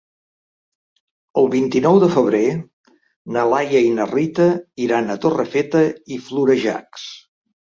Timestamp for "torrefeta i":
5.27-6.19